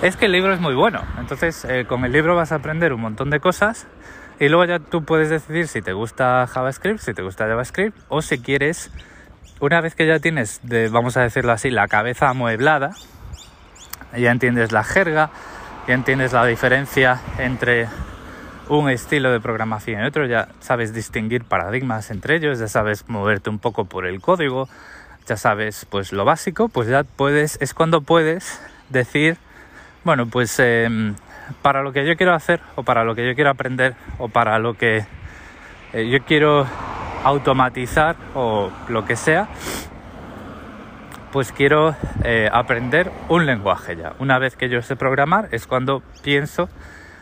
es 0.02 0.16
que 0.16 0.26
el 0.26 0.32
libro 0.32 0.52
es 0.52 0.60
muy 0.60 0.74
bueno. 0.74 1.02
Entonces, 1.18 1.64
eh, 1.64 1.84
con 1.86 2.04
el 2.04 2.12
libro 2.12 2.36
vas 2.36 2.52
a 2.52 2.56
aprender 2.56 2.92
un 2.92 3.00
montón 3.00 3.30
de 3.30 3.40
cosas 3.40 3.86
y 4.38 4.48
luego 4.48 4.64
ya 4.64 4.78
tú 4.78 5.04
puedes 5.04 5.30
decidir 5.30 5.66
si 5.66 5.82
te 5.82 5.92
gusta 5.92 6.46
JavaScript, 6.46 7.00
si 7.00 7.14
te 7.14 7.22
gusta 7.22 7.46
JavaScript 7.46 7.98
o 8.08 8.22
si 8.22 8.38
quieres, 8.38 8.92
una 9.60 9.80
vez 9.80 9.96
que 9.96 10.06
ya 10.06 10.20
tienes, 10.20 10.60
vamos 10.90 11.16
a 11.16 11.22
decirlo 11.22 11.52
así, 11.52 11.70
la 11.70 11.88
cabeza 11.88 12.28
amueblada, 12.28 12.92
ya 14.16 14.30
entiendes 14.30 14.72
la 14.72 14.84
jerga, 14.84 15.30
ya 15.86 15.94
entiendes 15.94 16.32
la 16.32 16.44
diferencia 16.46 17.20
entre 17.38 17.88
un 18.68 18.90
estilo 18.90 19.32
de 19.32 19.40
programación 19.40 20.02
y 20.02 20.06
otro, 20.06 20.26
ya 20.26 20.48
sabes 20.60 20.92
distinguir 20.92 21.44
paradigmas 21.44 22.10
entre 22.10 22.36
ellos, 22.36 22.58
ya 22.58 22.68
sabes 22.68 23.08
moverte 23.08 23.50
un 23.50 23.58
poco 23.58 23.86
por 23.86 24.06
el 24.06 24.20
código, 24.20 24.68
ya 25.26 25.36
sabes 25.36 25.86
pues 25.88 26.12
lo 26.12 26.24
básico, 26.24 26.68
pues 26.68 26.88
ya 26.88 27.04
puedes, 27.04 27.58
es 27.60 27.74
cuando 27.74 28.02
puedes 28.02 28.60
decir, 28.90 29.38
bueno, 30.04 30.26
pues 30.26 30.58
em, 30.58 31.14
para 31.62 31.82
lo 31.82 31.92
que 31.92 32.06
yo 32.06 32.16
quiero 32.16 32.34
hacer 32.34 32.60
o 32.76 32.82
para 32.82 33.04
lo 33.04 33.14
que 33.14 33.26
yo 33.26 33.34
quiero 33.34 33.50
aprender 33.50 33.94
o 34.18 34.28
para 34.28 34.58
lo 34.58 34.74
que 34.74 35.06
eh, 35.92 36.08
yo 36.10 36.22
quiero 36.24 36.66
automatizar 37.24 38.16
o 38.34 38.70
lo 38.88 39.04
que 39.04 39.16
sea, 39.16 39.48
pues 41.32 41.52
quiero 41.52 41.94
eh, 42.24 42.48
aprender 42.52 43.10
un 43.28 43.46
lenguaje 43.46 43.96
ya. 43.96 44.14
Una 44.18 44.38
vez 44.38 44.56
que 44.56 44.68
yo 44.68 44.82
sé 44.82 44.96
programar 44.96 45.48
es 45.52 45.66
cuando 45.66 46.02
pienso 46.22 46.68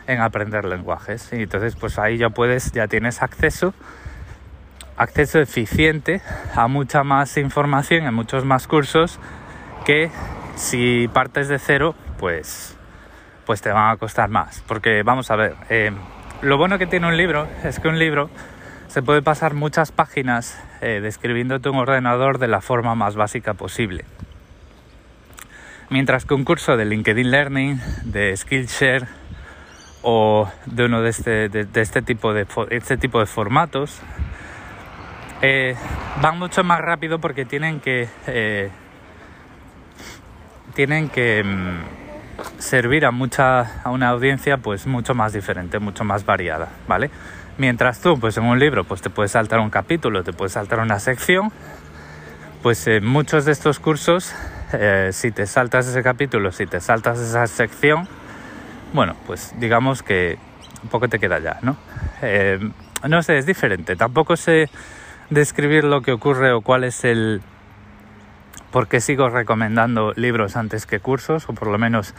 en 0.07 0.21
aprender 0.21 0.65
lenguajes. 0.65 1.31
Y 1.33 1.43
entonces 1.43 1.75
pues 1.75 1.99
ahí 1.99 2.17
ya 2.17 2.29
puedes, 2.29 2.71
ya 2.71 2.87
tienes 2.87 3.21
acceso, 3.21 3.73
acceso 4.95 5.39
eficiente 5.39 6.21
a 6.55 6.67
mucha 6.67 7.03
más 7.03 7.37
información, 7.37 8.05
a 8.05 8.11
muchos 8.11 8.45
más 8.45 8.67
cursos 8.67 9.19
que 9.85 10.09
si 10.55 11.07
partes 11.09 11.47
de 11.47 11.59
cero 11.59 11.95
pues, 12.17 12.77
pues 13.45 13.61
te 13.61 13.69
van 13.69 13.91
a 13.91 13.97
costar 13.97 14.29
más. 14.29 14.63
Porque 14.67 15.03
vamos 15.03 15.29
a 15.31 15.35
ver, 15.35 15.55
eh, 15.69 15.91
lo 16.41 16.57
bueno 16.57 16.77
que 16.77 16.87
tiene 16.87 17.07
un 17.07 17.17
libro 17.17 17.47
es 17.63 17.79
que 17.79 17.87
un 17.87 17.99
libro 17.99 18.29
se 18.97 19.03
puede 19.03 19.21
pasar 19.21 19.53
muchas 19.53 19.91
páginas 19.91 20.59
eh, 20.81 21.01
describiéndote 21.03 21.69
un 21.69 21.77
ordenador 21.77 22.39
de 22.39 22.47
la 22.47 22.61
forma 22.61 22.95
más 22.95 23.15
básica 23.15 23.53
posible. 23.53 24.05
Mientras 25.91 26.25
que 26.25 26.33
un 26.33 26.43
curso 26.43 26.77
de 26.77 26.85
LinkedIn 26.85 27.29
Learning, 27.29 27.79
de 28.05 28.35
Skillshare 28.35 29.05
o 30.01 30.49
de 30.65 30.85
uno 30.85 31.03
de 31.03 31.11
este, 31.11 31.47
de, 31.47 31.67
este, 31.79 32.01
tipo, 32.01 32.33
de, 32.33 32.47
este 32.71 32.97
tipo 32.97 33.19
de 33.19 33.27
formatos, 33.27 34.01
eh, 35.43 35.75
van 36.19 36.39
mucho 36.39 36.63
más 36.63 36.81
rápido 36.81 37.19
porque 37.19 37.45
tienen 37.45 37.79
que, 37.79 38.09
eh, 38.25 38.71
tienen 40.73 41.09
que 41.09 41.43
mm, 41.43 42.57
servir 42.57 43.05
a, 43.05 43.11
mucha, 43.11 43.83
a 43.83 43.91
una 43.91 44.09
audiencia 44.09 44.57
pues 44.57 44.87
mucho 44.87 45.13
más 45.13 45.33
diferente, 45.33 45.77
mucho 45.77 46.03
más 46.03 46.25
variada, 46.25 46.69
¿vale? 46.87 47.11
Mientras 47.57 48.01
tú, 48.01 48.19
pues 48.19 48.37
en 48.37 48.43
un 48.43 48.59
libro, 48.59 48.83
pues 48.83 49.01
te 49.01 49.09
puedes 49.09 49.31
saltar 49.31 49.59
un 49.59 49.69
capítulo, 49.69 50.23
te 50.23 50.31
puedes 50.31 50.53
saltar 50.53 50.79
una 50.79 50.99
sección, 50.99 51.51
pues 52.61 52.85
en 52.87 53.05
muchos 53.05 53.45
de 53.45 53.51
estos 53.51 53.79
cursos, 53.79 54.33
eh, 54.73 55.09
si 55.11 55.31
te 55.31 55.47
saltas 55.47 55.87
ese 55.87 56.03
capítulo, 56.03 56.51
si 56.51 56.67
te 56.67 56.79
saltas 56.79 57.19
esa 57.19 57.47
sección, 57.47 58.07
bueno, 58.93 59.15
pues 59.25 59.55
digamos 59.59 60.03
que 60.03 60.37
un 60.83 60.89
poco 60.89 61.07
te 61.07 61.19
queda 61.19 61.39
ya, 61.39 61.57
¿no? 61.61 61.77
Eh, 62.21 62.59
no 63.07 63.23
sé, 63.23 63.37
es 63.37 63.45
diferente. 63.45 63.95
Tampoco 63.95 64.35
sé 64.35 64.69
describir 65.29 65.83
lo 65.83 66.01
que 66.01 66.11
ocurre 66.11 66.51
o 66.51 66.61
cuál 66.61 66.83
es 66.83 67.03
el... 67.03 67.41
por 68.71 68.87
qué 68.87 69.01
sigo 69.01 69.29
recomendando 69.29 70.13
libros 70.15 70.55
antes 70.55 70.85
que 70.85 70.99
cursos, 70.99 71.49
o 71.49 71.53
por 71.53 71.69
lo 71.69 71.77
menos 71.77 72.13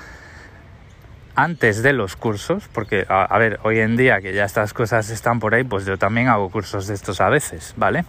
antes 1.38 1.84
de 1.84 1.92
los 1.92 2.16
cursos, 2.16 2.68
porque 2.72 3.06
a, 3.08 3.38
ver, 3.38 3.60
hoy 3.62 3.78
en 3.78 3.96
día 3.96 4.20
que 4.20 4.34
ya 4.34 4.44
estas 4.44 4.74
cosas 4.74 5.08
están 5.08 5.38
por 5.38 5.54
ahí, 5.54 5.62
pues 5.62 5.86
yo 5.86 5.96
también 5.96 6.26
hago 6.26 6.50
cursos 6.50 6.88
de 6.88 6.94
estos 6.94 7.20
a 7.20 7.28
veces, 7.28 7.74
¿vale? 7.76 8.04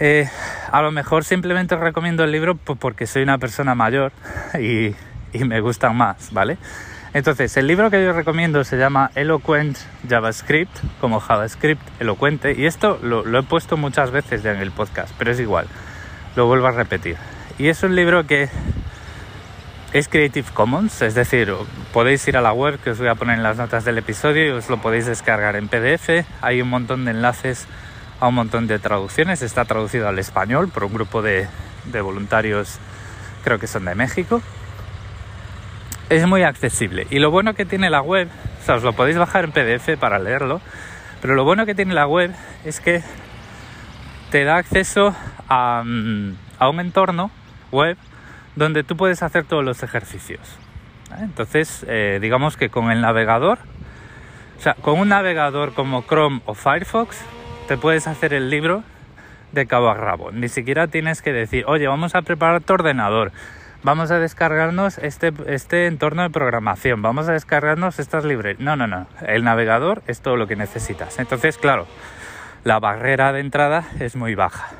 Eh, 0.00 0.28
a 0.72 0.82
lo 0.82 0.90
mejor 0.90 1.22
simplemente 1.22 1.76
recomiendo 1.76 2.24
el 2.24 2.32
libro 2.32 2.56
porque 2.56 3.06
soy 3.06 3.22
una 3.22 3.38
persona 3.38 3.76
mayor 3.76 4.10
y, 4.58 4.96
me 5.44 5.60
gustan 5.60 5.96
más, 5.96 6.32
¿vale? 6.32 6.58
Entonces, 7.14 7.56
el 7.56 7.68
libro 7.68 7.88
que 7.88 8.02
yo 8.02 8.12
recomiendo 8.12 8.64
se 8.64 8.78
llama 8.78 9.12
Eloquent 9.14 9.78
JavaScript, 10.08 10.76
como 11.00 11.20
JavaScript 11.20 11.82
elocuente, 12.00 12.56
y 12.58 12.66
esto 12.66 12.98
lo, 13.00 13.24
lo 13.24 13.38
he 13.38 13.42
puesto 13.44 13.76
muchas 13.76 14.10
veces 14.10 14.44
en 14.44 14.56
el 14.56 14.72
podcast, 14.72 15.14
pero 15.16 15.30
es 15.30 15.38
igual. 15.38 15.68
lo 16.34 16.48
vuelvo 16.48 16.66
a 16.66 16.72
repetir. 16.72 17.16
Y 17.58 17.68
es 17.68 17.84
un 17.84 17.94
libro 17.94 18.26
que 18.26 18.48
es 19.92 20.08
Creative 20.08 20.48
Commons, 20.52 21.00
es 21.02 21.14
decir, 21.14 21.54
podéis 21.92 22.26
ir 22.28 22.36
a 22.36 22.40
la 22.40 22.52
web 22.52 22.78
que 22.80 22.90
os 22.90 22.98
voy 22.98 23.08
a 23.08 23.14
poner 23.14 23.36
en 23.36 23.42
las 23.42 23.56
notas 23.56 23.84
del 23.84 23.98
episodio 23.98 24.46
y 24.46 24.50
os 24.50 24.68
lo 24.68 24.78
podéis 24.78 25.06
descargar 25.06 25.56
en 25.56 25.68
PDF. 25.68 26.26
Hay 26.42 26.60
un 26.60 26.68
montón 26.68 27.04
de 27.04 27.12
enlaces 27.12 27.66
a 28.20 28.28
un 28.28 28.34
montón 28.34 28.66
de 28.66 28.78
traducciones. 28.78 29.42
Está 29.42 29.64
traducido 29.64 30.08
al 30.08 30.18
español 30.18 30.68
por 30.68 30.84
un 30.84 30.92
grupo 30.92 31.22
de, 31.22 31.48
de 31.84 32.00
voluntarios, 32.00 32.78
creo 33.44 33.58
que 33.58 33.66
son 33.66 33.84
de 33.84 33.94
México. 33.94 34.42
Es 36.08 36.26
muy 36.26 36.42
accesible. 36.42 37.06
Y 37.10 37.18
lo 37.18 37.30
bueno 37.30 37.54
que 37.54 37.64
tiene 37.64 37.88
la 37.88 38.02
web, 38.02 38.28
o 38.60 38.64
sea, 38.64 38.76
os 38.76 38.82
lo 38.82 38.92
podéis 38.92 39.18
bajar 39.18 39.44
en 39.44 39.52
PDF 39.52 39.98
para 39.98 40.18
leerlo, 40.18 40.60
pero 41.20 41.34
lo 41.34 41.44
bueno 41.44 41.64
que 41.64 41.74
tiene 41.74 41.94
la 41.94 42.06
web 42.06 42.34
es 42.64 42.80
que 42.80 43.02
te 44.30 44.44
da 44.44 44.56
acceso 44.56 45.14
a, 45.48 45.82
mm, 45.84 46.36
a 46.58 46.68
un 46.68 46.80
entorno 46.80 47.30
web 47.72 47.96
donde 48.56 48.82
tú 48.82 48.96
puedes 48.96 49.22
hacer 49.22 49.44
todos 49.44 49.64
los 49.64 49.82
ejercicios. 49.82 50.40
Entonces, 51.20 51.84
eh, 51.88 52.18
digamos 52.20 52.56
que 52.56 52.68
con 52.68 52.90
el 52.90 53.00
navegador, 53.00 53.58
o 54.58 54.62
sea, 54.62 54.74
con 54.74 54.98
un 54.98 55.10
navegador 55.10 55.72
como 55.74 56.02
Chrome 56.02 56.40
o 56.46 56.54
Firefox, 56.54 57.18
te 57.68 57.76
puedes 57.76 58.06
hacer 58.06 58.34
el 58.34 58.50
libro 58.50 58.82
de 59.52 59.66
cabo 59.66 59.90
a 59.90 59.94
rabo. 59.94 60.32
Ni 60.32 60.48
siquiera 60.48 60.88
tienes 60.88 61.22
que 61.22 61.32
decir, 61.32 61.64
oye, 61.66 61.86
vamos 61.86 62.14
a 62.14 62.22
preparar 62.22 62.62
tu 62.62 62.74
ordenador, 62.74 63.32
vamos 63.82 64.10
a 64.10 64.18
descargarnos 64.18 64.98
este, 64.98 65.32
este 65.46 65.86
entorno 65.86 66.22
de 66.22 66.30
programación, 66.30 67.02
vamos 67.02 67.28
a 67.28 67.32
descargarnos 67.32 67.98
estas 67.98 68.24
librerías. 68.24 68.60
No, 68.60 68.76
no, 68.76 68.86
no. 68.86 69.06
El 69.26 69.44
navegador 69.44 70.02
es 70.06 70.20
todo 70.20 70.36
lo 70.36 70.46
que 70.46 70.56
necesitas. 70.56 71.18
Entonces, 71.18 71.58
claro, 71.58 71.86
la 72.64 72.80
barrera 72.80 73.32
de 73.32 73.40
entrada 73.40 73.84
es 74.00 74.16
muy 74.16 74.34
baja. 74.34 74.70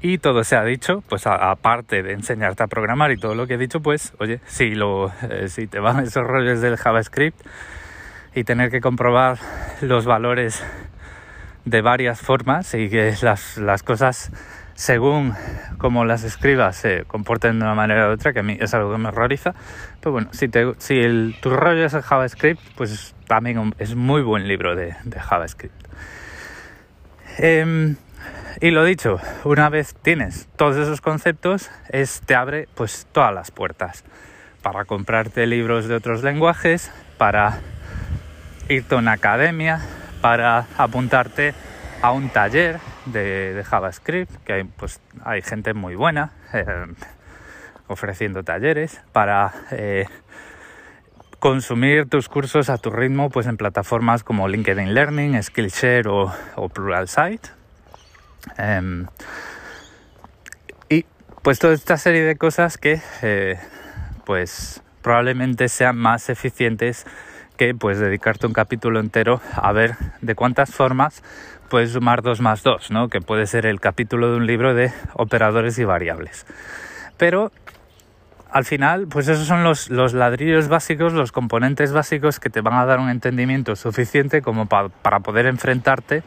Y 0.00 0.18
todo 0.18 0.44
se 0.44 0.56
ha 0.56 0.62
dicho, 0.62 1.02
pues 1.08 1.26
aparte 1.26 2.02
de 2.02 2.12
enseñarte 2.12 2.62
a 2.62 2.66
programar 2.66 3.12
y 3.12 3.16
todo 3.16 3.34
lo 3.34 3.46
que 3.46 3.54
he 3.54 3.58
dicho, 3.58 3.80
pues 3.80 4.12
oye, 4.18 4.40
si, 4.44 4.74
lo, 4.74 5.10
eh, 5.30 5.48
si 5.48 5.66
te 5.66 5.80
van 5.80 6.04
esos 6.04 6.24
rollos 6.24 6.60
del 6.60 6.76
JavaScript 6.76 7.40
y 8.34 8.44
tener 8.44 8.70
que 8.70 8.80
comprobar 8.80 9.38
los 9.80 10.04
valores 10.04 10.62
de 11.64 11.80
varias 11.80 12.20
formas 12.20 12.74
y 12.74 12.90
que 12.90 13.14
las, 13.22 13.56
las 13.56 13.82
cosas 13.82 14.30
según 14.74 15.34
como 15.78 16.04
las 16.04 16.22
escribas 16.22 16.76
se 16.76 17.04
comporten 17.04 17.58
de 17.58 17.64
una 17.64 17.74
manera 17.74 18.08
u 18.10 18.12
otra, 18.12 18.34
que 18.34 18.40
a 18.40 18.42
mí 18.42 18.58
es 18.60 18.74
algo 18.74 18.92
que 18.92 18.98
me 18.98 19.08
horroriza. 19.08 19.54
Pero 20.00 20.12
bueno, 20.12 20.28
si, 20.32 20.48
te, 20.48 20.74
si 20.76 20.98
el, 20.98 21.34
tu 21.40 21.50
rollo 21.50 21.86
es 21.86 21.94
el 21.94 22.02
JavaScript, 22.02 22.60
pues 22.76 23.14
también 23.26 23.74
es 23.78 23.94
muy 23.94 24.20
buen 24.20 24.46
libro 24.46 24.76
de, 24.76 24.94
de 25.04 25.18
JavaScript. 25.18 25.74
Eh, 27.38 27.96
y 28.60 28.70
lo 28.70 28.84
dicho, 28.84 29.20
una 29.44 29.68
vez 29.68 29.94
tienes 30.02 30.48
todos 30.56 30.76
esos 30.76 31.00
conceptos, 31.00 31.70
es, 31.90 32.22
te 32.24 32.34
abre 32.34 32.68
pues 32.74 33.06
todas 33.12 33.34
las 33.34 33.50
puertas 33.50 34.04
para 34.62 34.84
comprarte 34.84 35.46
libros 35.46 35.88
de 35.88 35.94
otros 35.94 36.22
lenguajes, 36.22 36.90
para 37.18 37.60
irte 38.68 38.94
a 38.94 38.98
una 38.98 39.12
academia, 39.12 39.80
para 40.20 40.66
apuntarte 40.78 41.54
a 42.02 42.12
un 42.12 42.30
taller 42.30 42.78
de, 43.04 43.62
JavaScript, 43.68 44.34
que 44.44 44.52
hay, 44.54 44.64
pues, 44.64 45.00
hay 45.24 45.42
gente 45.42 45.74
muy 45.74 45.94
buena 45.94 46.32
eh, 46.52 46.64
ofreciendo 47.88 48.42
talleres, 48.42 49.00
para 49.12 49.52
eh, 49.70 50.06
consumir 51.38 52.08
tus 52.08 52.28
cursos 52.28 52.70
a 52.70 52.78
tu 52.78 52.90
ritmo 52.90 53.30
pues, 53.30 53.46
en 53.46 53.56
plataformas 53.56 54.24
como 54.24 54.48
LinkedIn 54.48 54.94
Learning, 54.94 55.40
Skillshare 55.42 56.08
o, 56.08 56.32
o 56.56 56.68
Pluralsight 56.68 57.55
Em, 58.58 59.06
y 60.88 61.04
pues 61.42 61.58
toda 61.58 61.74
esta 61.74 61.96
serie 61.96 62.22
de 62.22 62.36
cosas 62.36 62.78
que 62.78 63.00
eh, 63.22 63.58
pues 64.24 64.82
probablemente 65.02 65.68
sean 65.68 65.96
más 65.96 66.28
eficientes 66.30 67.06
que 67.56 67.74
pues 67.74 67.98
dedicarte 67.98 68.46
un 68.46 68.52
capítulo 68.52 69.00
entero 69.00 69.40
a 69.54 69.72
ver 69.72 69.96
de 70.20 70.34
cuántas 70.34 70.74
formas 70.74 71.22
puedes 71.68 71.92
sumar 71.92 72.22
2 72.22 72.40
más 72.40 72.62
2, 72.62 72.90
¿no? 72.90 73.08
que 73.08 73.20
puede 73.20 73.46
ser 73.46 73.66
el 73.66 73.80
capítulo 73.80 74.30
de 74.30 74.36
un 74.36 74.46
libro 74.46 74.74
de 74.74 74.92
operadores 75.14 75.78
y 75.78 75.84
variables. 75.84 76.46
Pero 77.16 77.50
al 78.50 78.64
final, 78.64 79.06
pues 79.08 79.28
esos 79.28 79.46
son 79.46 79.64
los, 79.64 79.90
los 79.90 80.14
ladrillos 80.14 80.68
básicos, 80.68 81.12
los 81.12 81.32
componentes 81.32 81.92
básicos 81.92 82.40
que 82.40 82.50
te 82.50 82.60
van 82.60 82.74
a 82.74 82.86
dar 82.86 83.00
un 83.00 83.10
entendimiento 83.10 83.76
suficiente 83.76 84.42
como 84.42 84.66
para 84.66 85.20
poder 85.20 85.46
enfrentarte 85.46 86.22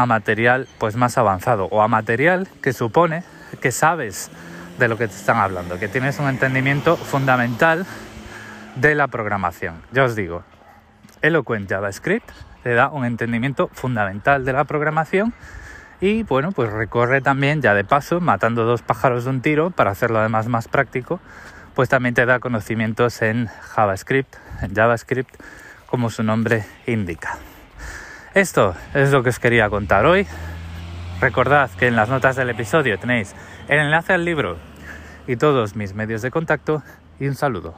a 0.00 0.06
material 0.06 0.66
pues 0.78 0.96
más 0.96 1.18
avanzado 1.18 1.66
o 1.66 1.82
a 1.82 1.88
material 1.88 2.48
que 2.62 2.72
supone 2.72 3.22
que 3.60 3.72
sabes 3.72 4.30
de 4.78 4.88
lo 4.88 4.96
que 4.96 5.06
te 5.06 5.14
están 5.14 5.36
hablando, 5.36 5.78
que 5.78 5.88
tienes 5.88 6.18
un 6.18 6.28
entendimiento 6.28 6.96
fundamental 6.96 7.86
de 8.76 8.94
la 8.94 9.08
programación. 9.08 9.82
Ya 9.92 10.04
os 10.04 10.16
digo, 10.16 10.42
Eloquent 11.22 11.68
JavaScript 11.68 12.30
te 12.62 12.74
da 12.74 12.88
un 12.88 13.04
entendimiento 13.04 13.68
fundamental 13.72 14.44
de 14.44 14.52
la 14.52 14.64
programación 14.64 15.34
y 16.00 16.22
bueno, 16.22 16.52
pues 16.52 16.72
recorre 16.72 17.20
también 17.20 17.60
ya 17.60 17.74
de 17.74 17.84
paso, 17.84 18.20
matando 18.20 18.64
dos 18.64 18.82
pájaros 18.82 19.24
de 19.24 19.30
un 19.30 19.42
tiro 19.42 19.70
para 19.70 19.90
hacerlo 19.90 20.18
además 20.18 20.48
más 20.48 20.66
práctico, 20.66 21.20
pues 21.74 21.88
también 21.88 22.14
te 22.14 22.24
da 22.24 22.40
conocimientos 22.40 23.20
en 23.22 23.46
JavaScript, 23.46 24.34
en 24.62 24.74
JavaScript, 24.74 25.34
como 25.86 26.08
su 26.08 26.22
nombre 26.22 26.64
indica. 26.86 27.38
Esto 28.34 28.76
es 28.94 29.10
lo 29.10 29.24
que 29.24 29.30
os 29.30 29.40
quería 29.40 29.68
contar 29.68 30.06
hoy. 30.06 30.24
Recordad 31.20 31.68
que 31.70 31.88
en 31.88 31.96
las 31.96 32.08
notas 32.08 32.36
del 32.36 32.48
episodio 32.50 32.96
tenéis 32.96 33.34
el 33.66 33.80
enlace 33.80 34.12
al 34.12 34.24
libro 34.24 34.56
y 35.26 35.34
todos 35.34 35.74
mis 35.74 35.94
medios 35.94 36.22
de 36.22 36.30
contacto 36.30 36.80
y 37.18 37.26
un 37.26 37.34
saludo. 37.34 37.74